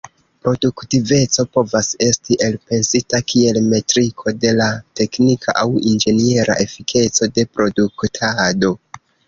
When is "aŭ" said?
5.63-5.69